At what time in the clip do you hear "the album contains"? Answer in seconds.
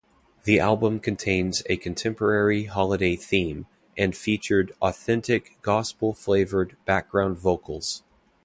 0.45-1.61